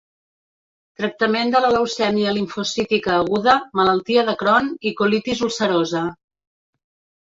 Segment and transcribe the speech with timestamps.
[1.01, 6.03] Tractament de la leucèmia limfocítica aguda, malaltia de Crohn i colitis ulcerosa.